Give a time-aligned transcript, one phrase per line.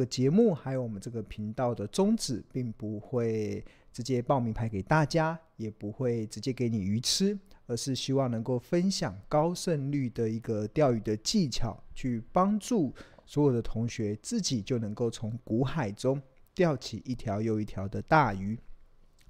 [0.00, 3.62] 个节目还有我们这个频道的宗旨，并不会
[3.92, 12.94] 直接报名牌给大家，也不会直接给你鱼吃，而是希望能够分享高胜率的一个钓鱼的技巧，去帮助
[13.26, 16.18] 所有的同学自己就能够从股海中
[16.54, 18.58] 钓起一条又一条的大鱼。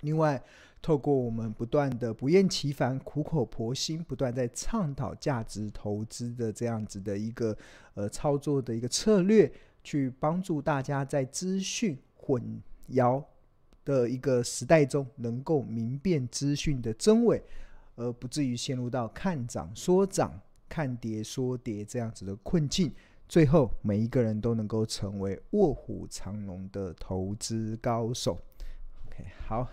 [0.02, 0.40] 另外，
[0.80, 7.54] 透过我们不断的不厌其烦、苦口婆心，不断在倡导价值投资的这样子的一个
[7.94, 9.50] 呃操作的一个策略，
[9.90, 13.20] 去帮助大家在资讯混淆
[13.84, 17.42] 的一个时代中，能够明辨资讯的真伪，
[17.96, 22.92] 而不至于陷入到看涨说涨、看跌说跌这样子的困境。
[23.28, 28.38] 最后，每一个人都能够成为卧虎藏龙的投资高手。
[29.08, 29.68] OK，好。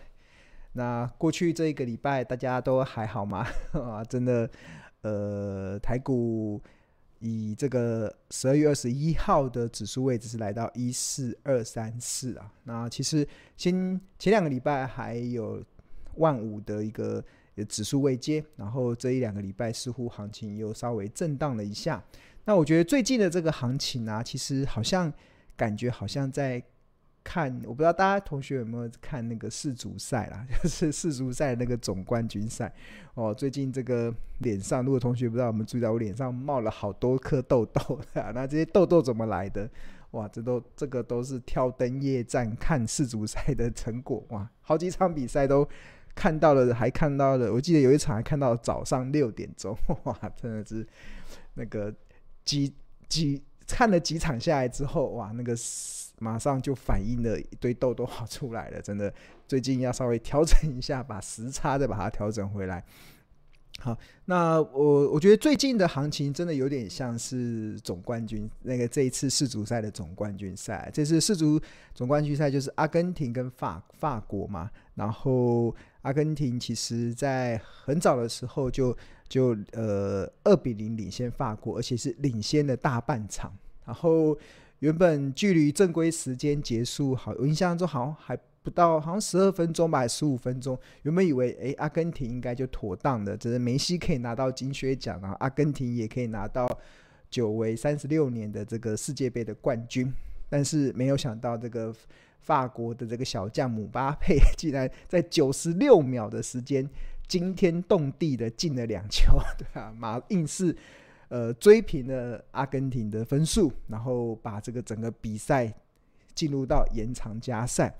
[0.73, 3.45] 那过去这一个礼拜大家都还好吗？
[3.73, 4.49] 啊，真的，
[5.01, 6.60] 呃，台股
[7.20, 12.51] 以这个十二月二十一号的指数位置是来到一四二三四啊。
[12.63, 15.63] 那其实先前两个礼拜还有
[16.15, 17.23] 万五的一个
[17.68, 22.04] 指数位接，然后这一两个礼拜似乎行情又稍微震荡了一下。
[22.45, 25.12] 那我觉得最近的这个行情啊，其实好像
[25.55, 26.63] 感觉好像在。
[27.29, 32.73] 看，我不知道大家同学有没有看那个世足赛啦， 就是世足赛那个总冠军赛
[33.15, 33.33] 哦。
[33.33, 39.70] 最近这个脸上，如果同学不知道，我们注意到我脸上冒了好多颗痘痘，那这些痘痘怎么来的？
[40.11, 44.49] 哇，这都这个都是挑灯夜战看世足赛的成果哇！
[44.61, 45.67] 好几场比赛都
[46.15, 50.87] 看到了，还看到了，我记得有一场还看到早上六点钟， 哇，真的是
[51.55, 51.93] 那个
[52.45, 52.73] 几
[53.09, 55.53] 几看了几场下来之后，哇，那个。
[56.20, 59.13] 马上就反应了一堆痘痘出来了，真的，
[59.48, 62.84] 最近要稍微调整一下，把时差再把它调整回来。
[63.79, 71.61] 好，那我我觉得最近的行情真的有点像是总冠军那个这一次世足赛的总冠军赛，这次世足
[71.94, 78.97] 总冠军赛就是阿根廷跟法法国嘛，然后阿根廷其实在很早的时候就
[79.29, 83.55] 就呃二比零领先法国，而且是领先了大半场，
[83.85, 84.35] 然后。
[84.79, 90.77] 原本距离正规时间结束，好，我印象中好像还不到，好像十二分钟吧，十五分钟。
[91.01, 96.67] 原本以为，诶、阿根廷应该就妥当的，只是梅西可以拿到金靴奖，然后阿根廷也可以拿到
[97.29, 100.13] 久违三十六年的这个世界杯的冠军。
[100.47, 101.91] 但是没有想到，这个
[102.39, 106.87] 法国的这个小将姆巴佩竟然在九十六秒的时间
[107.27, 109.91] 惊天动地的进了两球， 对吧？
[109.97, 110.75] 马硬是。
[111.29, 115.73] 呃，追平了阿根廷的分数，然后把这个整个比赛
[116.33, 117.93] 进入到延长加赛。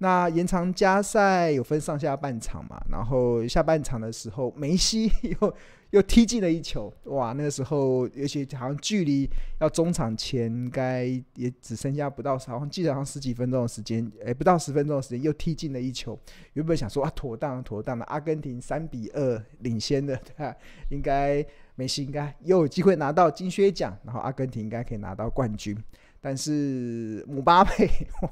[0.00, 2.80] 那延长加赛有分上下半场嘛？
[2.88, 5.54] 然后下半场的时候，梅西又
[5.90, 7.32] 又踢进了一球，哇！
[7.32, 9.28] 那个时候，尤其好像距离
[9.60, 16.16] 要中场前，该也只剩下不到，好像记得好像十几分钟的时间，诶，不到十分钟的时间，又踢进了一球。
[16.52, 20.54] 原本想说啊，妥当妥当的，阿根廷三比二领先的，对吧？
[20.90, 21.44] 应该。
[21.78, 25.78] 梅西应该又有机会拿到金靴奖，然后阿根廷应该可以拿到冠军。
[26.20, 27.88] 但是姆巴佩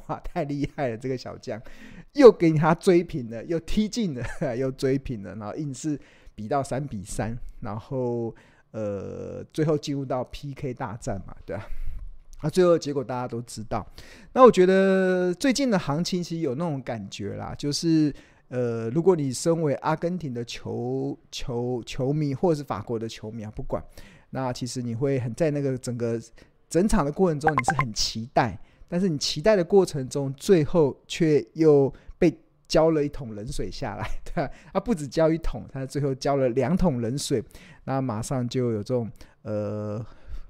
[0.09, 1.63] 哇，太厉害了，这个小将
[2.15, 5.97] 又给他追平了，又踢进了，又追平了，然后硬是
[6.35, 8.35] 比到三比三，然后
[8.73, 11.69] 呃，最后进入到 PK 大战嘛，对吧？
[12.41, 13.87] 啊，最后结果大家都知道。
[14.33, 18.13] 那我觉得最近的行情其实有那种感觉啦，就是。
[18.49, 23.83] 呃，如果你身为阿根廷的球球球迷，或者是法国的球迷啊，不管，
[24.31, 26.21] 那其实你会很在那个整个
[26.69, 28.57] 整场的过程中，你是很期待，
[28.89, 32.33] 但是你期待的过程中，最后却又被
[32.69, 34.51] 浇了一桶冷水下来，对吧？
[34.73, 37.43] 啊，不止浇一桶，他最后浇了两桶冷水，
[37.85, 39.11] 那马上就有这种
[39.43, 40.05] 呃，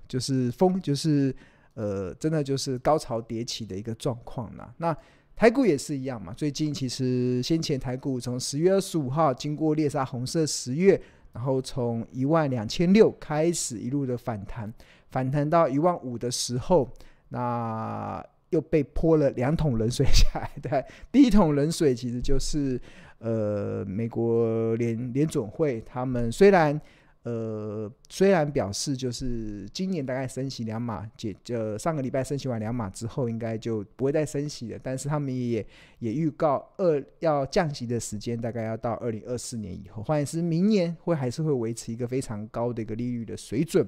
[0.07, 1.35] 就是风，就是
[1.73, 4.95] 呃，真的就是高潮迭起的一个状况了，那。
[5.37, 10.99] 台股也是一样嘛，最近其实先前台股从十月二十五号经过猎杀红色十月，
[11.35, 14.73] 然后从一万两千六开始一路的反弹，
[15.11, 16.89] 反弹到一万五的时候，
[17.29, 20.51] 那又被泼了两桶冷水下来。
[20.63, 22.81] 对，第一桶冷水其实就是
[23.19, 26.81] 呃美国联联准会，他们虽然。
[27.27, 34.79] 呃，虽然表示就是今年大概升息两码，解就上个礼拜升息完两码之后，应该就不会再升息了。
[34.81, 35.67] 但是他们也
[35.99, 43.85] 也预告二要降息的时间大概要到二零二四年以后，换言之，明年会还是会维持一个非常高的一个利率的水准。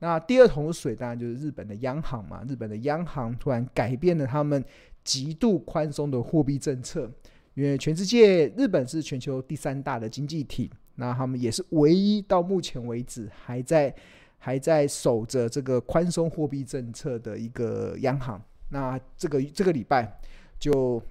[0.00, 4.62] 那第二桶水当然就是日本的央行嘛，日本的央行突然改变了他们
[5.02, 7.10] 极度宽松的货币政策，
[7.54, 10.70] 因为全世界日本是全球第三大的经济体。
[10.96, 13.94] 那他们也是唯一到目前为止还在
[14.38, 18.40] 还在守着这个宽松货币政策的一个央行。
[18.68, 20.20] 那这个这个礼拜
[20.58, 21.02] 就。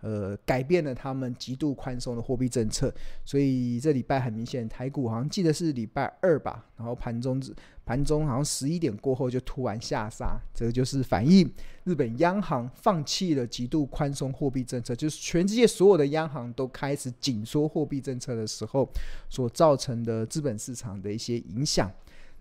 [0.00, 2.92] 呃，改变了他们极度宽松的货币政策，
[3.24, 7.40] 所以这礼拜很明显，台股好像记得是礼拜二吧，然后盘中
[7.84, 11.46] 盘中好像十一点过后就突然下杀，这个就是反映
[11.84, 18.88] 日本央行放弃了极度宽松货币政策，就是全世界所有的央行都开始紧缩货币政策的时候
[19.28, 21.90] 所造成的资本市场的一些影响。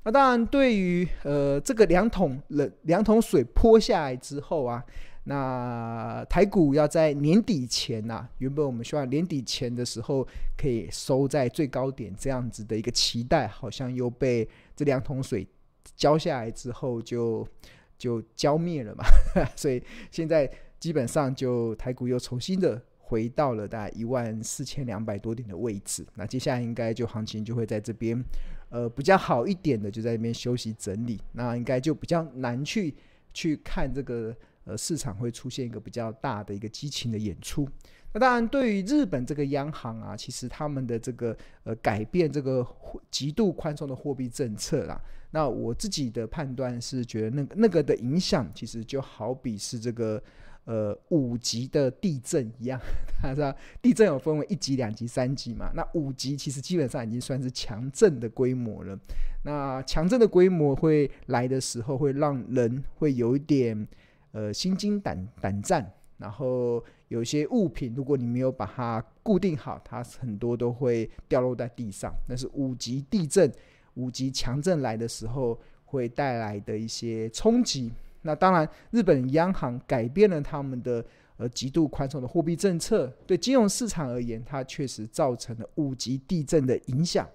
[0.04, 4.82] 那当然，对于呃这个两桶冷两桶水泼下来之后啊。
[5.30, 10.28] 那台股要在年底前呐、原本我们希望年底前的时候
[10.58, 15.48] 可以收在最高点，这样子的一个期待，好像又被这两桶水
[15.96, 17.48] 浇下来之后就
[17.96, 19.04] 就浇灭了嘛。
[19.56, 19.80] 所以
[20.10, 20.50] 现在
[20.80, 26.04] 基本上就台股又重新的回到了大概一万四千两百多点的位置。
[26.16, 28.20] 那接下来应该就行情就会在这边，
[28.70, 31.22] 呃，比较好一点的就在这边休息整理。
[31.34, 32.96] 那应该就比较难去
[33.32, 34.36] 去看这个。
[34.69, 37.68] 呃，市场会出现一个比较大的一个激情的演出。
[38.13, 42.66] 那当然，对于日本这个央行啊，其实他们的这个呃改变这个
[43.12, 45.00] 极度宽松的货币政策啦，
[45.30, 50.19] 那我自己的判断是觉得那个那个的影响，其实就好比是这个
[50.66, 52.80] 呃五级的地震一样。
[53.22, 59.00] 他说地震有分为一级、两级、三级嘛，那五级其实基本上已经算是强震的规模了。
[59.44, 63.88] 那强震的规模会来的时候，会让人会有一点。
[64.31, 72.14] 呃，心惊胆胆战，然后有些物品，如果你没有把它固定好，它很多都会掉落在地上。
[72.28, 73.52] 那是五级地震、
[73.96, 77.92] 五级强震来的时候会带来的一些冲击。
[78.22, 81.04] 那当然，日本央行改变了他们的
[81.38, 87.28] 呃极度宽松的货币政策，对金融市场而言，它确实造成了五级地震的影响。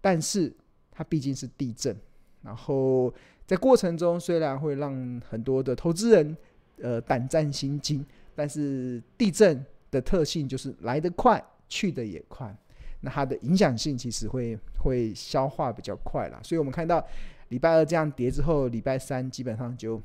[0.00, 0.50] 但是
[0.90, 1.94] 它毕竟是地震，
[2.40, 3.12] 然后。
[3.46, 6.36] 在过程中，虽然会让很多的投资人
[6.80, 8.04] 呃胆战心惊，
[8.34, 12.56] 但是地震的特性就是来得快，去得也快。
[13.00, 16.40] 那它的影响性其实会会消化比较快啦。
[16.42, 17.04] 所以我们看到
[17.48, 20.00] 礼拜二这样跌之后，礼拜三基本上就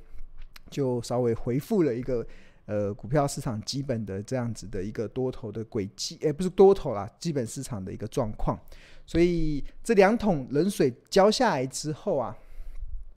[0.70, 2.26] 就稍微恢复了一个
[2.66, 8.60] 呃股票市场基本的这样子的一个多头的轨迹，诶，不是多头啦，基本市场的一个状况。
[9.06, 12.36] 所以这两桶冷水浇下来之后啊。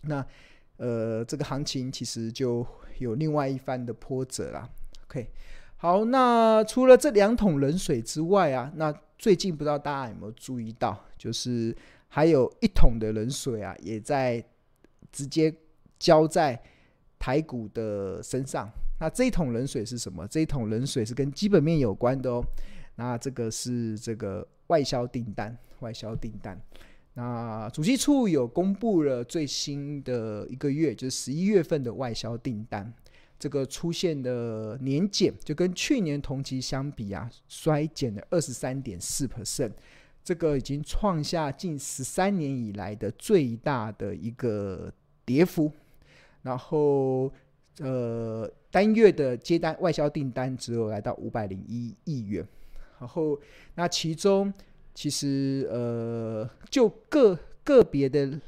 [0.05, 0.25] 那，
[0.77, 2.67] 呃，这个行情其实就
[2.99, 4.69] 有另外一番的波折啦。
[5.05, 5.29] OK，
[5.77, 11.77] 好，那除了这两桶冷水之外啊，那最近不知道大家有没有注意到，就是
[12.09, 14.43] 还有一桶的冷水啊，也在
[15.13, 15.55] 直接
[15.99, 16.61] 浇在
[17.19, 18.71] 台股的身上。
[18.99, 20.27] 那这一桶冷水是什么？
[20.29, 22.45] 这一桶冷水是跟基本面有关的哦。
[22.97, 26.61] 那这个是这个外销订单，外销订单。
[27.15, 32.91] 那主机处有公布了最新的一个月，就是十一月份的外销订单，
[33.37, 39.73] 这个出现的年减，就跟去年同期相比啊，衰减了二十三点四 percent，
[40.23, 44.91] 这个已经创下近十三年以来的最大的一个
[45.25, 45.71] 跌幅。
[46.43, 47.31] 然后，
[47.81, 52.47] 呃，单月的接单外销订单只有来到五百零一亿元。
[53.01, 53.37] 然后，
[53.75, 54.55] 那其中。
[54.95, 58.39] 其实，呃，就个个别的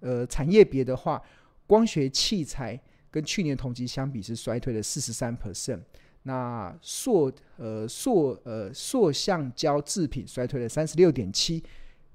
[0.00, 1.22] 呃产业别的话，
[1.66, 5.80] 光学器材跟去年同期相比是衰退了四十三 percent。
[6.22, 11.62] 那塑呃塑呃塑橡胶制品衰退了三十六点七，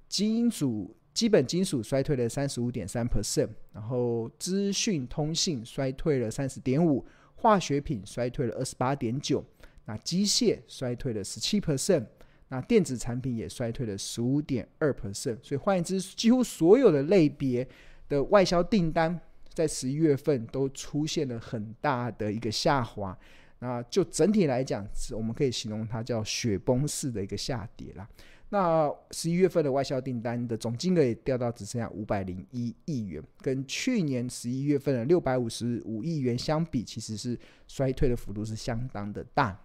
[0.07, 9.45] 金属基本金属衰退了三十五点三 percent，然后资讯通信衰退了三十点五，化学品衰退了二十八点九，
[9.85, 12.05] 那机械衰退了十七 percent。
[12.49, 17.67] 那电子产品也衰退了十五点二 percent，所以换言之，几乎所有的类别
[18.07, 19.19] 的外销订单
[19.53, 23.17] 在十一月份都出现了很大的一个下滑。
[23.59, 28.07] 那就整体来讲，我们可以形容它叫雪崩式的一个下跌啦。
[28.51, 37.37] 那十一月份的外销订单的总金额也掉到只剩下五百零一亿元，跟去年十一月份的六百五十五亿元相比，其实是
[37.67, 39.55] 衰退的幅度是相当的大。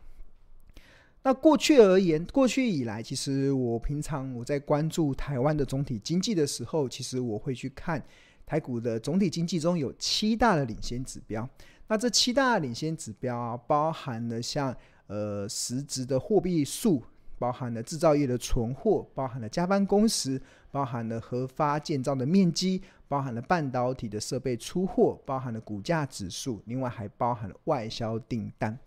[1.26, 8.02] 那过去而言，过去以来，其实我平常我在关注台湾的总体经济的时候，其实我会去看
[8.44, 11.48] 台股的总体经济中有七大的领先指标。
[11.88, 14.76] 那这七大领先指标，包含了像
[15.06, 17.02] 呃实质的货币数，
[17.38, 20.38] 包含了制造业的存货，包含了加班工时，
[20.70, 28.78] 包含了核发建造的面积，包含了半导体的设备出货，包含了股价指数，另外还包含了外销订单。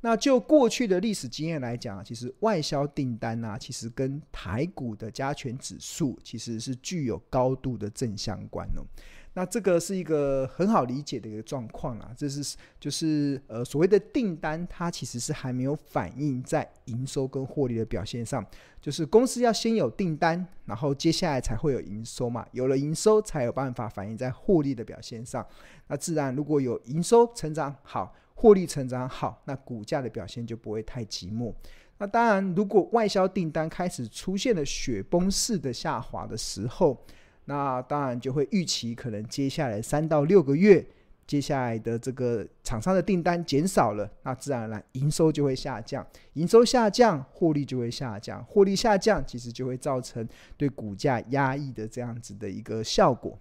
[0.00, 8.86] 那就过去的历史经验来讲，其实外销订单啊，其实跟台股的加权指数其实是具有高度的正相关哦。
[9.34, 18.44] 那这个是一个很好理解的一个状况啊，这是就是呃所谓的订单，它其实是还没有反映在营收跟获利的表现上，
[18.80, 25.46] 就是公司要先有订单，然后接下来才会有营收嘛，有了营收才有办法反映在获利的表现上。
[25.86, 31.52] 那自然如果有营收成长好，获利成长好，那股价的表现就不会太寂寞。
[31.98, 37.04] 那当然，如果外销订单开始出现了雪崩式的下滑的时候，
[37.46, 40.86] 那当然就会预期，可能接下来三到六个月，
[41.26, 50.24] 接下来的这个厂商的订单减少了，那自然而然营收就会下降，营收下降，获利就会下降，获利下降，其实就会造成
[50.56, 53.36] 对股价压抑的这样子的一个效果。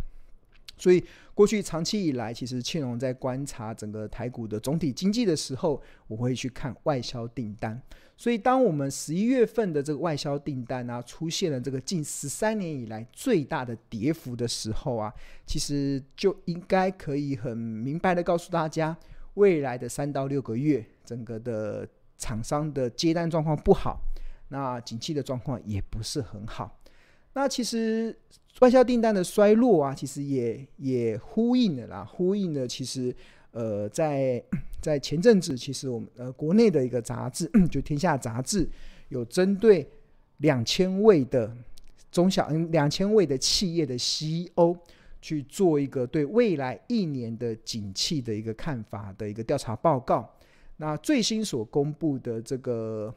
[0.78, 1.04] 所以
[1.34, 7.82] 过去长期以来，其实庆隆在观察整个台股的总体经济的时候，我会去看外销订单。
[8.20, 15.14] 所以，当我们十一月份的这个外销订单啊，出现了这个近十三年以来最大的跌幅的时候啊，
[15.46, 18.98] 其实就应该可以很明白的告诉大家，
[19.36, 24.02] 未来的三到六个月，整个的厂商的接单状况不好，
[24.50, 26.80] 那景气的状况也不是很好。
[27.34, 28.18] 那其实
[28.60, 33.16] 外销订单的衰落啊，其实也也呼应了啦，呼应了其实。
[33.52, 34.44] 呃，在
[34.80, 38.64] 在前阵子，其实我们呃国内的一个杂志， 就《天下杂志》，
[39.10, 39.88] 有针对
[40.40, 41.52] 两千位的
[42.12, 44.78] 中小嗯两千位的企业的 CEO
[45.22, 50.30] 去做一个对未来一年的景气的一个看法的一个调查报告。
[50.76, 53.12] 那最新所公布的这个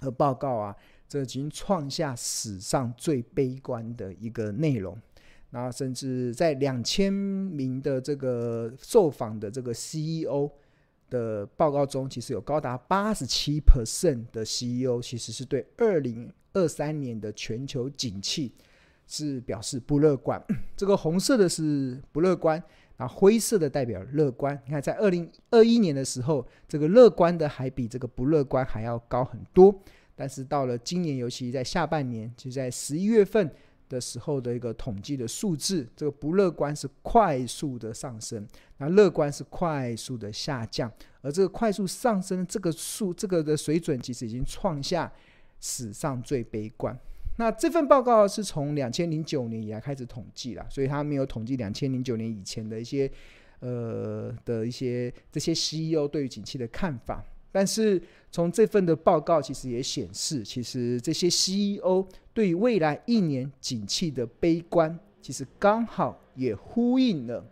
[0.00, 0.76] 呃报告啊，
[1.12, 4.96] 这已经创下史上最悲观的一个内容。
[5.50, 10.50] 然后，甚至在两千名的这个受访的这个 CEO
[11.10, 18.54] 的报告中，其实有高达八十七 percent 的 CEO 其实是对二零二三年的全球景气
[19.06, 20.42] 是表示不乐观。
[20.74, 22.62] 这个红色的是不乐观，
[22.96, 24.58] 然后灰色的代表乐观。
[24.64, 29.78] 你看，在二零二一年的时候，这个乐观的还比这个不乐观还要高很多。
[30.22, 33.50] 但是到了今年，尤其在下半年，就在十一月份。
[33.88, 38.48] 的时候的一个统计的数字，这个不乐观是快速的上升，
[38.78, 45.12] 那乐观是快速的下降，而这个快速上升这个数，这个的水准其实已经创下
[45.60, 46.98] 史上最悲观。
[47.36, 53.10] 那这份报告是从两千零九年以来开始统计了，所以他没有统计两千零九年以前的一些
[53.60, 57.22] 呃的一些这些 CEO 对于景气的看法。
[57.52, 67.44] 但是从这份的报告其实也显示，其实这些 CEO 对未来一年景气的悲观，其实刚好也呼应了，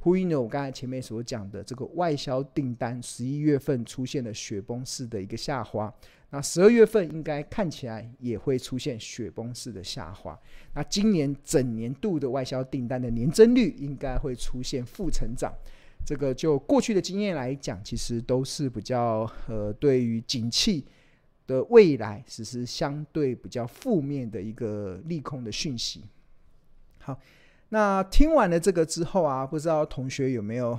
[0.00, 5.92] 呼应了我刚才前面所讲的这个外销订单，十一月份出现了雪崩式的一个下滑，
[6.30, 10.38] 那十二月份应该看起来也会出现雪崩式的下滑，
[10.74, 15.52] 那今年整年度的外销订单的年增率应该会出现负成长。
[16.04, 20.84] 这个就过去的经验来讲，其实都是比较呃，对于景气
[21.46, 26.04] 的未来，只是相对比较负面的一个利空的讯息。
[26.98, 27.18] 好，
[27.70, 30.78] 那听完了这个之后啊，不知道同学有没有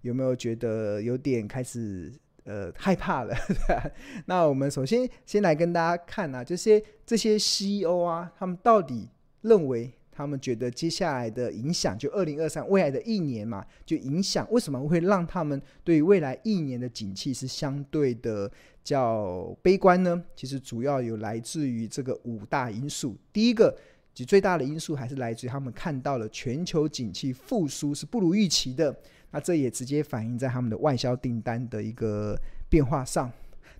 [0.00, 2.12] 有没有觉得有点开始
[2.44, 3.36] 呃害怕了？
[4.26, 9.08] 那我们首先先来跟大家看啊，这些这些 CEO 啊，他们到底
[9.42, 9.92] 认为？
[10.14, 18.50] 他们觉得接下来的影响，就二零二三未来的一年嘛，就影响为什么会让他们对未来一年的景气是相对的
[18.84, 20.22] 较悲观呢？
[20.36, 23.16] 其实主要有来自于这个五大因素。
[23.32, 23.74] 第一个，
[24.14, 28.94] 其最大的因素还是来自于他们看到了全球景气复苏是不如预期的，
[29.30, 32.38] 那这也直接反映在他们的外销订单的一个
[32.68, 33.32] 变化上。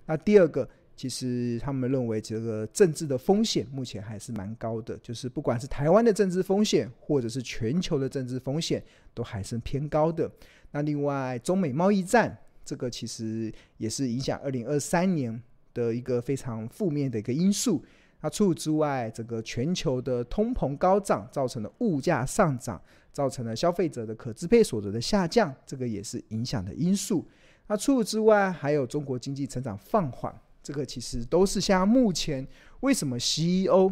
[0.07, 0.67] 那第二个。
[0.95, 8.83] 其实他们认为这个政治的风险目前还是蛮高的，就是不管是台湾的政治风险，或者是全球的政治风险，
[9.13, 10.31] 都还是偏高的。
[10.71, 15.41] 那另外，中美贸易战这个其实也是影响二零二三年
[15.73, 17.83] 的一个非常负面的一个因素。
[18.21, 22.81] 那除此之外，这个全球的通膨高涨，造成了物价上涨，
[23.11, 27.27] 造成了消费者的可支配所得的下降，这个也是影响的因素。
[27.67, 30.33] 那除此之外，还有中国经济成长放缓。
[30.63, 32.47] 这个其实都是像目前
[32.79, 33.91] 为什么 CEO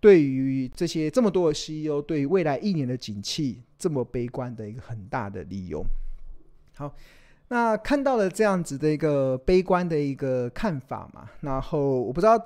[0.00, 5.84] 对于这些这么多的 CEO 对于未来一年的景气这么悲观的一个很大的理由。
[6.74, 6.94] 好，
[7.48, 12.38] 那看到了这样子的一个悲观的一个看法嘛，然后我不知道，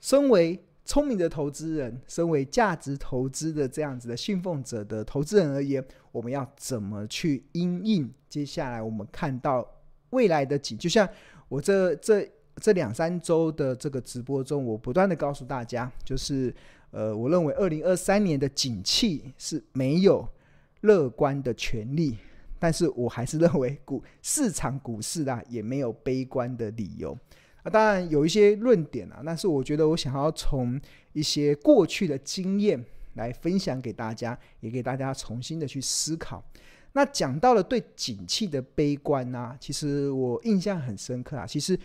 [0.00, 9.66] 身为聪明的投资人，身为价值投资的这样子的信奉者的投资人而言，我们要怎么去因应接下来我们看到
[10.10, 11.08] 未来的景，就像
[11.48, 12.28] 我这这。
[12.62, 16.54] 这两三周的这个直播中，我不断的告诉大家，就是
[16.92, 20.24] 呃，我认为二零二三年的景气是没有
[20.82, 22.16] 乐观的权利，
[22.60, 27.18] 但是我还是认为股市场股市啊也没有悲观的理由
[27.64, 27.66] 啊。
[27.68, 30.80] 当然有一些论点啊，但是我觉得我想要从
[31.14, 36.40] 一些过去的经验来分享给大家，也给大家重新的去思考。
[36.92, 41.44] 那讲到了对景气的悲观啊，其实我印象很深刻啊。
[41.44, 41.76] 其实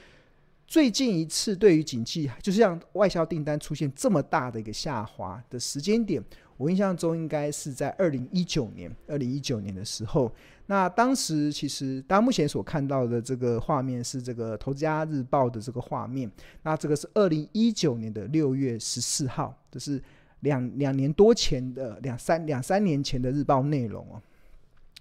[0.67, 6.21] 最近一次对于景气，就是像外销订单出现这么大的一个下滑的时间点。
[6.57, 10.29] 我印象中应该是在二零一九年，二零一九年的时候，
[10.65, 16.29] 那当时其实大家目前所看到的这个画面是这个《投资家日报》的这个画面，
[16.63, 20.01] 那这个是二零一九年的六月十四号，这是
[20.41, 24.21] 两两年多前的两三两三年前的日报内容哦。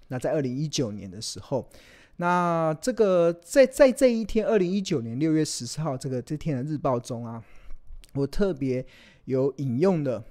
[0.09, 1.67] 那在二零一九年的时候，
[2.17, 7.43] 那这个在在这一天，二零一九年六月十四号这个这天的日报中啊，
[8.15, 8.85] 我特别
[9.25, 10.23] 有引用的。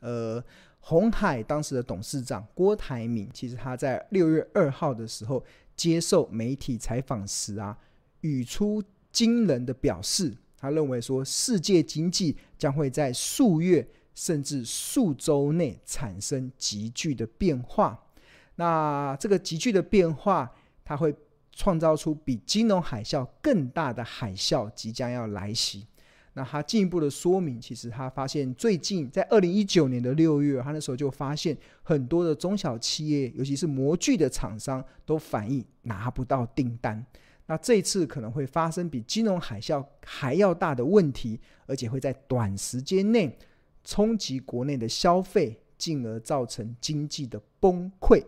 [0.00, 0.42] 呃，
[0.78, 7.76] 鸿海当时的董事长郭台铭，其实他在六月二号的时候接受媒体采访时啊，
[8.20, 18.06] 语出惊人的表示，他认为说世界经济将会在数月甚至数周内产生急剧的变化。
[18.54, 20.52] 那这个急剧的变化，
[20.88, 21.14] 它会
[21.52, 25.86] 创造出比金融海啸更大的海啸即将要来袭。
[26.32, 37.04] 那他进一步的说明，其实他发现最近在二零一九年的六月，他那时候就发现很多的中小企业，尤其是模具的厂商，都反映拿不到订单。
[37.44, 43.36] 那这次可能会发生比金融海啸还要大的问题，而且会在短时间内
[43.84, 48.22] 冲击国内的消费，进而造成经济的崩溃。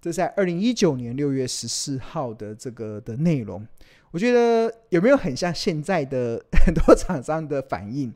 [0.00, 3.66] 这在二零一九年六月十四号的这个的内容。
[4.12, 8.12] 我觉得有没有很像现在的 很多厂商的反应？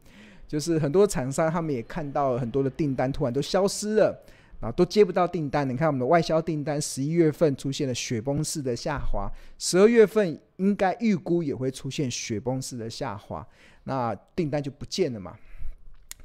[0.46, 4.24] 就是很多厂商他们也看到很多的订单突然都消失了，
[4.60, 5.68] 然后都接不到订单。
[5.68, 13.46] 你看我们的外销订单，十一月份出现了雪崩式的下滑，十二月份应该预估也会出现雪崩式的下滑，
[13.84, 15.36] 那订单就不见了嘛。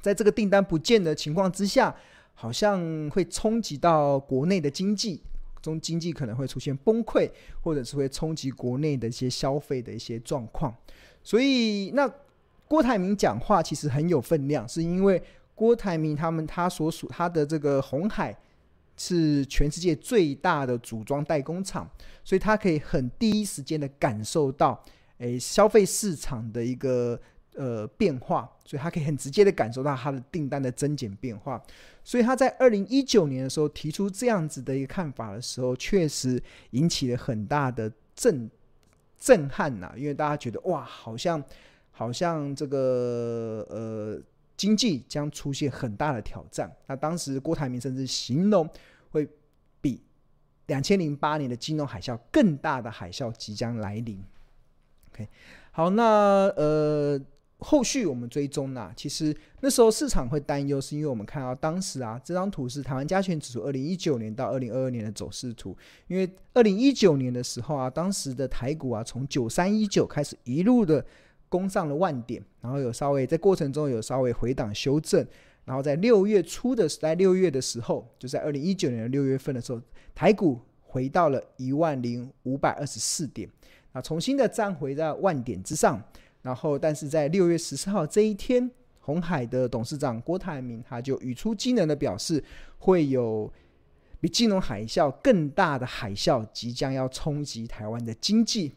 [0.00, 1.94] 在这个订单不见的情况之下，
[2.34, 5.22] 好像会冲击到国内的经济。
[5.66, 7.28] 中经济可能会出现崩溃，
[7.60, 10.72] 或者是会冲击国内的一些消费的一些状况。
[11.22, 12.08] 所以，那
[12.68, 15.20] 郭台铭讲话其实很有分量，是因为
[15.54, 18.36] 郭台铭他们他所属他的这个红海
[18.96, 21.90] 是全世界最大的组装代工厂，
[22.24, 24.80] 所以他可以很第一时间的感受到，
[25.18, 27.20] 诶，消费市场的一个。
[27.56, 31.58] 呃，变化，所以他可以很直接的感受到他的订单的增减变化，
[32.04, 36.42] 所以他在二零一九年的时候提出这样子的一个看法的时候，确实
[36.72, 38.50] 引起了很大的震
[39.18, 41.42] 震撼呐、啊，因为大家觉得哇，好像
[41.90, 44.20] 好像这个呃
[44.54, 46.70] 经济将出现很大的挑战。
[46.86, 48.68] 那当时郭台铭甚至形容
[49.12, 49.26] 会
[49.80, 50.02] 比
[50.66, 54.22] 两千零八年的金融海啸更大的海啸即将来临。
[55.10, 55.26] OK，
[55.70, 56.04] 好，那
[56.56, 57.18] 呃。
[57.58, 65.74] 后续我们追踪呢、其实那时候市场会担忧，是因为我们看到当时啊，这张图是台湾加权指数二零一九年到二零二二年的走势图。
[66.06, 71.02] 因为二零一九年的时候啊，当时的台股啊，从九三一九开始一路的
[71.48, 75.26] 攻上了万点，然后有稍微在过程中有稍微回档修正，
[75.64, 79.80] 然后在六月初的时在六月的时候，就在二零一九年的六月份的时候，
[80.14, 83.48] 台股回到了一万零五百二十四点，
[83.92, 85.98] 啊，重新的站回在万点之上。
[86.46, 92.40] 然后，但是在六月十四号这一天，鸿海的董事长郭台铭他就语出惊人的表示，
[92.78, 93.52] 会有
[94.20, 98.72] 比金融海啸更大的海啸即将要冲击台湾的经济。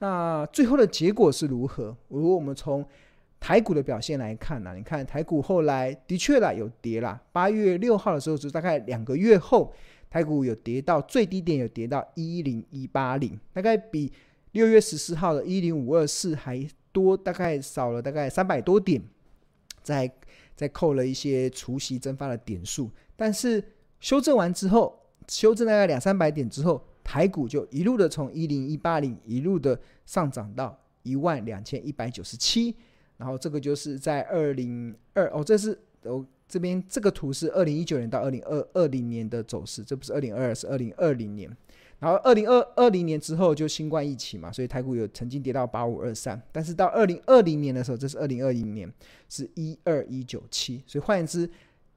[0.00, 1.96] 那最后的结果是如何？
[2.08, 2.84] 如果我们从
[3.40, 9.72] 台股的表现来看呢、你看台股后来的确啦有跌啦，八月六号的时候就大概两个月后，
[10.10, 14.12] 台股有跌到最低点，有跌到一零一八零，大概比
[14.52, 16.68] 六月十四号的一零五二四还。
[16.92, 19.02] 多大概少了大概三百多点，
[19.82, 20.10] 再
[20.56, 23.62] 再扣了一些除息蒸发的点数，但是
[24.00, 24.98] 修正完之后，
[25.28, 32.74] 修正大概两三百点之后，台股就一路的从一零一八零一路的上涨到一万两千一百九十七，
[33.16, 41.50] 然后这个就是在二零二哦，这是哦这边这个图是二零一九年到二零二二零年的走势，这不是二零二二，是二零二零年。
[42.00, 48.90] 然后二零二二零年之后就新冠疫情嘛，所以台股有曾经跌到八五二三，但是到二零二零年的时候，这是二零二零年
[49.28, 51.48] 是一二一九七，所以换言之，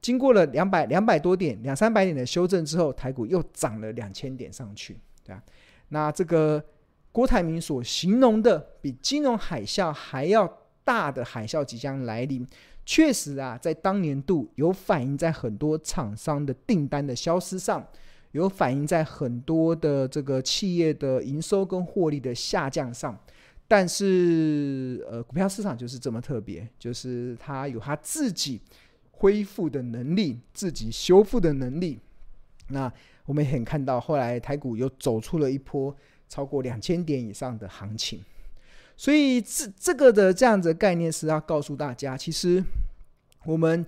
[0.02, 5.42] 经过了两百两百多点两三百点的修正之后，台股又涨了两千点上去，对吧？
[5.88, 6.62] 那这个
[7.10, 10.46] 郭台铭所形容的比金融海啸还要
[10.84, 12.46] 大的海啸即将来临。
[12.86, 17.82] 确实啊，在当年度有反映在很多厂商的订单的消失上，
[18.42, 23.18] 有反映在很多的这个企业的营收跟获利的下降上。
[23.66, 28.60] 但是，呃，股票市场就是这么特别，就是它有它自己
[29.10, 31.98] 恢复的能力，自己修复的能力。
[32.68, 32.92] 那
[33.24, 35.94] 我们也很看到，后来台股又走出了一波
[36.28, 38.20] 超过两千点以上的行情。
[38.96, 42.62] 所以这这个的这样子概念是要告诉大家，其实
[43.44, 43.84] 我们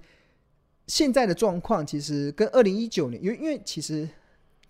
[0.87, 4.09] 现在的状况其实跟二零一九年，因为因为其实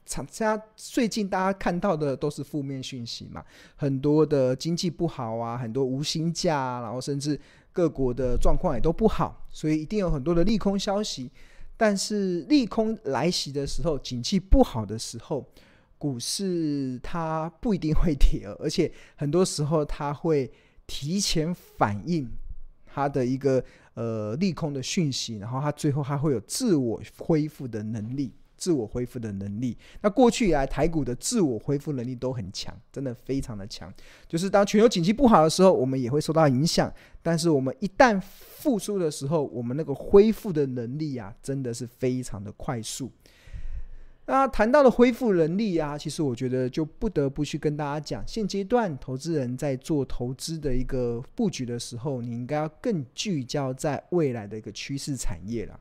[0.06, 7.38] 厂家最近大家看到的都是负面讯息嘛，很多的经济不好啊，很多无薪假，然后甚至
[7.72, 11.30] 各国的状况也都不好，所以一定有很多的利空消息。
[11.76, 15.46] 但是利空来袭的时候，景气不好的时候。
[15.98, 20.48] 股市它不一定会跌，而且很多时候它会
[20.86, 22.30] 提前反映
[22.84, 23.64] 它的一个
[23.94, 29.76] 呃利空的讯息，然后它最后还会有自我恢复的能力，自我恢复的能力。
[30.00, 33.92] 那过去以来台股的自我恢复能力都很强，真的非常的强。
[34.28, 36.92] 就是当全球景气不好的时候，我们也会受到影响，
[37.22, 43.10] 但是我们一旦复苏的时候，我们那个恢复的能力啊，真的是非常的快速。
[44.28, 55.78] 那谈到了恢复能力啊，其实我觉得就不得不去跟大家讲，现阶段投资人在做投资的一个布局的时候，你应该要更聚焦在未来的一个趋势产业了。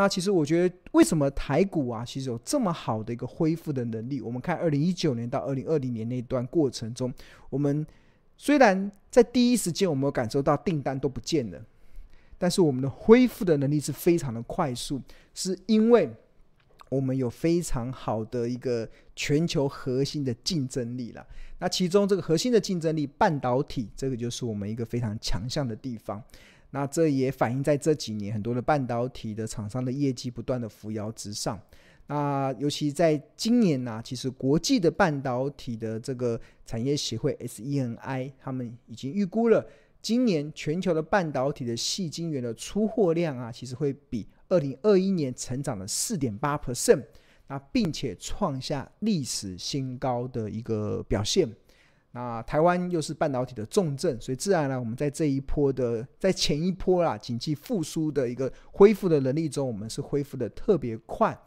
[0.00, 4.20] 那其实我觉得，为什么台股啊，其实有这么好的一个恢复的能力？
[4.20, 7.12] 我们看二零一九年到二零二零年那段过程中，
[7.50, 7.84] 我们
[8.36, 11.60] 虽然在第一时间我们有感受到订单都不见了，
[12.38, 15.02] 但是我们的恢复的能力是非常的快速，
[15.34, 16.08] 是因为。
[16.90, 21.26] 我们有非常好的一个全球核心的竞争力了。
[21.58, 26.22] 那其中这个核心的竞争力，半导体，这个就是我们一个非常强项的地方。
[26.70, 31.60] 那这也反映在这几年很多的半导体的厂商的业绩不断的扶摇直上。
[32.06, 39.66] 那尤其在今年呢、其实国际的半导体的这个产业协会 SENI 他们已经预估了，
[40.00, 44.26] 今年全球的半导体的细晶圆的出货量啊，其实会比。
[44.50, 47.04] 二零二一年成长了四点八 percent，
[47.48, 51.46] 那并且创下历史新高的一个表现。
[52.12, 61.38] 那台湾又是半导体的重镇，所以自然呢，我们在这一波的，在前一波啦，经济复苏的一个恢复的能力中，我们是恢复的特别快。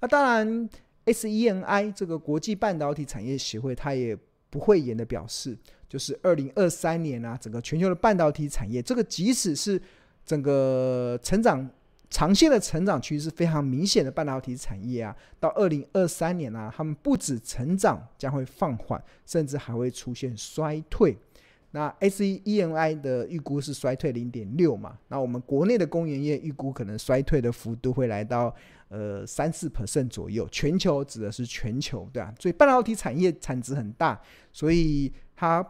[0.00, 0.68] 那当然
[1.04, 4.16] ，S E N I 这个国际半导体产业协会，它也
[4.48, 5.56] 不讳言的表示，
[5.88, 9.80] 就是二零二三年啊，整个全球的半导体产业，这个即使是
[10.24, 11.68] 整个成长。
[12.08, 21.16] 长线的成长趋势非常明显的半导体产业啊，到二零二三年啊，他们不止成长将会放缓，甚至还会出现衰退。
[21.72, 24.96] 那 SEMI 的预估是衰退零点六嘛？
[25.08, 28.54] 那我们国内的工研业预估可能衰退的幅度会来到
[28.88, 30.48] 呃三四 percent 左右。
[30.50, 34.18] 全球指的是全球，对啊，所以半导体产业产值很大，
[34.52, 35.62] 所以它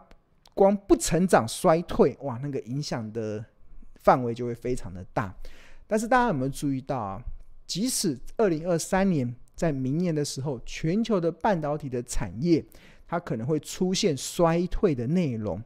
[0.53, 3.43] 光不成长衰退，哇，那个影响的
[3.95, 5.35] 范围就会非常的大。
[5.87, 7.21] 但是大家有没有注意到啊？
[7.65, 12.63] 即使二零二三年在明年的时候，全球的半导体的产业
[13.07, 15.61] 它可能会出现衰退的内容，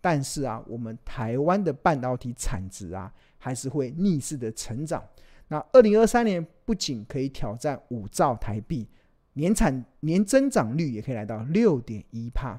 [0.00, 5.02] 但是啊，我们台湾的半导体产值啊，还是会逆势的成长。
[5.48, 8.86] 那二零二三年不仅可以挑战五兆台币，
[9.34, 12.58] 年产年增长率也可以来到六点一帕，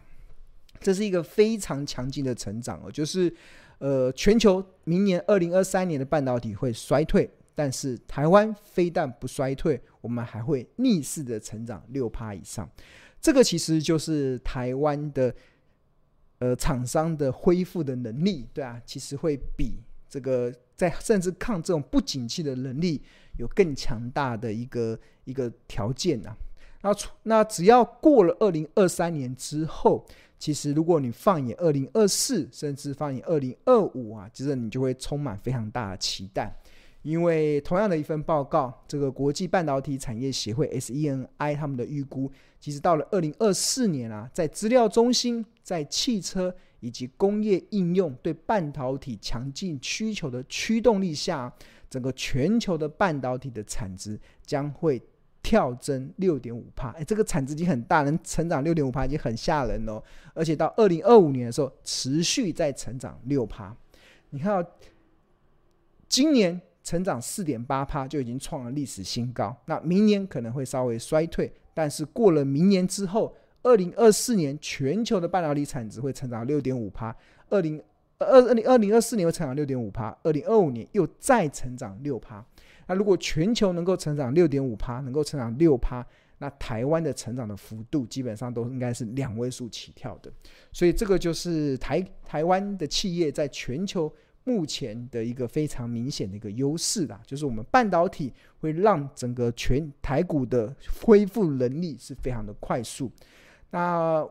[0.79, 3.35] 这是一个非常强劲的成长哦，就是。
[3.79, 12.69] 呃，全球明年二零二三年的半导体会衰退，但是台湾非但不衰退，我们还会逆势的成长六趴以上。
[13.21, 15.33] 这个其实就是台湾的
[16.39, 23.01] 呃厂商的恢复的能力，对啊，其实会比这个在甚至抗这种不景气的能力
[23.37, 26.35] 有更强大的一个一个条件啊。
[26.81, 30.05] 那那只要过了二零二三年之后。
[30.41, 36.57] 其实，如果你放眼二零二四，甚至放眼二零二五啊，其实你就会充满非常大的期待，
[37.01, 51.53] 因为同样的一份报告，这个国际半导体产业协会 S E N I 他们的预估，其实到了二零二四年啊，在资料中心、在汽车以及工业应用对半导体强劲需求的驱动力下，
[51.89, 55.01] 整个全球的半导体的产值将会。
[55.49, 59.99] 跳增六点五帕，哎，这个产值已经很大，能成长六点五帕已经很吓人了。
[60.35, 63.75] 而且到二零二五年的时候，持续在成长六帕。
[64.29, 64.69] 你看到
[66.07, 69.57] 今年成长四点八帕就已经创了历史新高。
[69.65, 77.15] 那明年可能会稍微衰退，但是过了明年之后，二零二四年全球的半导体产值会成长六点五帕，
[77.49, 77.81] 二零
[78.19, 82.45] 二二零二零二四年会成长六点五趴，二零二五年又再成长六趴。
[82.89, 86.03] 那如果全球能够成长六点五趴，能够成长六趴，
[86.39, 90.31] 那台湾的成长的幅度基本上都应该是两位数起跳的。
[90.73, 94.11] 所以这个就是台台湾的企业在全球
[94.43, 103.11] 目前的一个非常明显的一个优势啦，就是我们半导体会让整个全台股的恢复能力是非常的快速。
[103.69, 104.27] 那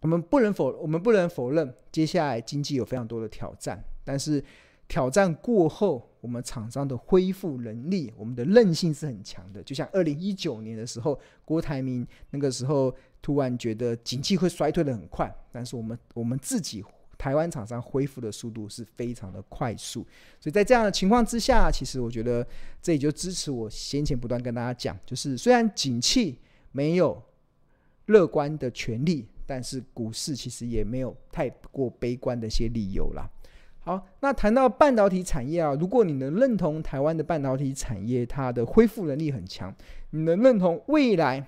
[0.00, 4.42] 我们不能否，我们不能否认，接下来经济有非常多的挑战，但是
[4.88, 9.62] 挑战过后，我们厂商的恢复能力，我们的韧性是很强的。
[9.62, 16.84] 就像二零一九年的时候，郭台铭那个时候突然觉得景气会衰退得很快，但是我们我们自己
[17.18, 20.06] 台湾厂商恢复的速度是非常的快速。
[20.38, 22.46] 所以在这样的情况之下，其实我觉得
[22.80, 26.38] 这也就支持我先前不断跟大家讲，就是虽然景气
[26.72, 27.22] 没有
[28.06, 29.26] 乐观的权利。
[29.50, 33.28] 但是股市其实也没有太过悲观的一些理由啦。
[33.82, 39.74] 好，那谈到半导体产业啊，如果你能认同台湾的半导体产业它的恢复能力很强，
[40.10, 41.46] 你能认同未来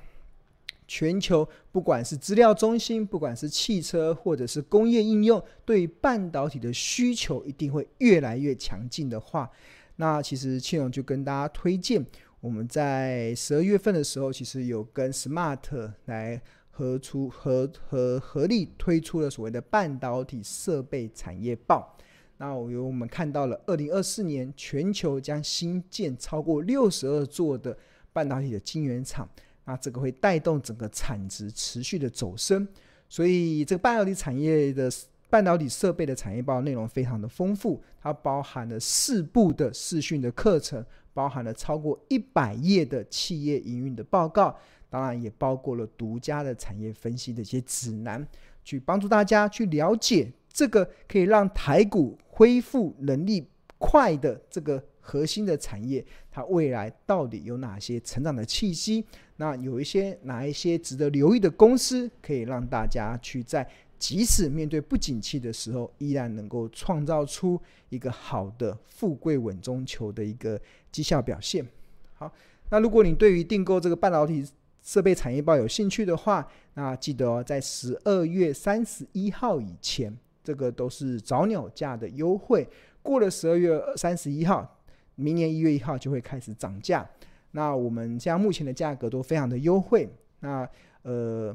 [0.89, 9.51] 全球不管是资料中心，不管是汽车或者是工业应用，对半导体的需求一定会越来越强劲的话，
[9.97, 12.05] 那其实庆荣就跟大家推荐，
[12.41, 16.41] 我们在十二月份的时候，其实有跟 Smart 来。
[16.75, 21.95] 合出合合合力推出了所谓的半导体设备产业报，
[22.43, 27.79] 那我有我们看到了，二零二四年全球将新建超过六十二座的
[28.13, 29.29] 半导体的晶圆厂，
[29.65, 32.67] 那这个会带动整个产值持续的走升，
[33.09, 34.91] 所以这个半导体产业的
[35.31, 44.59] 半导体设备的产业报内容非常的丰富，它包含了四部的视讯的课程，包含了超过一百页的企业营运的报告。
[44.91, 48.27] 当然也包括了独家的产业分析的一些指南，
[48.65, 53.47] 去帮助大家去了解这个可以让台股恢复能力
[53.79, 59.05] 快的这个核心的产业，它未来到底有哪些成长的气息？
[59.37, 70.61] 那有一些哪一些值得留意的公司，可以让大家去在即使面对不景气的时候，依然能够创造出一个好的富贵稳中求的一个
[70.93, 71.67] 绩效表现。
[72.15, 72.33] 好，
[72.71, 74.47] 那如果你对于订购这个半导体，
[74.83, 82.67] 设备产业报有兴趣的话，那记得哦，在十二月三十一号以前，这个都是早鸟价的优惠。
[83.03, 84.81] 过了十二月三十一号，
[85.15, 87.09] 明年一月一号就会开始涨价。
[87.53, 90.09] 那我们将目前的价格都非常的优惠。
[90.41, 90.69] 那
[91.03, 91.55] 呃，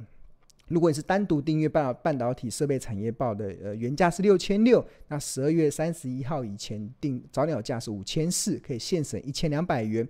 [0.67, 10.07] 如果你是单独订阅半导半导体设备产业报的，呃，原价是六千六，那十二月三十一号以前订早鸟价是五千四，可以现省一千两百元。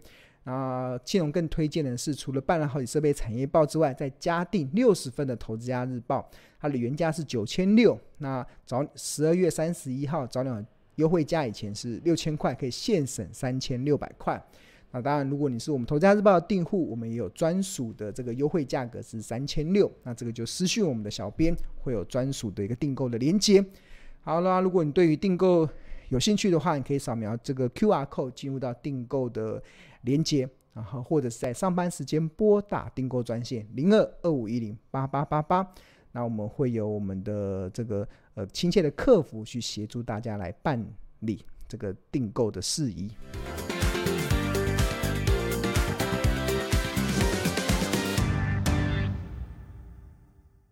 [0.48, 6.26] 啊，庆隆更推荐的是，除了办了好几设备产业报之外，再加订六十份的投资家日报，
[6.58, 10.64] 它的原价是九千六，那早十二月三十一号早鸟
[10.96, 14.42] 优惠价以前是六千块，可以现省三千六百块。
[14.92, 23.62] 那当然，如果你是我们投资家日报的订户，我们也有专属的这个优惠价格是三千六，那这个就私讯我们的小编，会有专属的一个订购的链接。
[24.22, 25.68] 好了，如果你对于订购
[26.10, 29.62] 有兴趣的话，你可以扫描这个 QR code 进入到订购的。
[30.04, 35.68] 连接，然后或者是在上班时间拨打订购专线零二二五一零八八八八，
[36.14, 40.82] 那我们会有我们的这个呃亲切的客服去协助大家来办
[41.22, 43.12] 理这个订购的事宜。